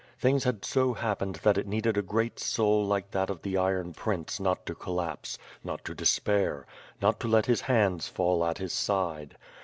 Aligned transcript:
Things 0.17 0.45
had 0.45 0.65
so 0.65 0.95
happened 0.95 1.35
that 1.43 1.59
it 1.59 1.67
needed 1.67 1.95
a 1.95 2.01
great 2.01 2.39
soul 2.39 2.83
like 2.83 3.11
that 3.11 3.29
of 3.29 3.43
the 3.43 3.55
iron 3.55 3.93
prince 3.93 4.39
not 4.39 4.65
to 4.65 4.73
col 4.73 4.95
lapse; 4.95 5.37
not 5.63 5.85
to 5.85 5.93
despair; 5.93 6.65
not 6.99 7.19
to. 7.19 7.27
let 7.27 7.45
his 7.45 7.61
hands 7.61 8.07
fall 8.07 8.43
at 8.43 8.57
his 8.57 8.73
side. 8.73 9.37